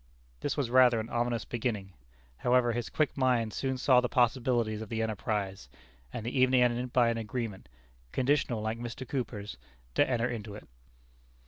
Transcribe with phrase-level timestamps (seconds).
[0.39, 1.93] This was rather an ominous beginning.
[2.37, 5.69] However, his quick mind soon saw the possibilities of the enterprise,
[6.11, 7.69] and the evening ended by an agreement
[8.11, 9.07] conditional, like Mr.
[9.07, 9.57] Cooper's
[9.93, 10.67] to enter into it.